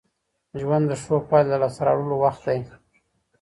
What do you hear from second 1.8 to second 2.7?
راوړلو وخت دی.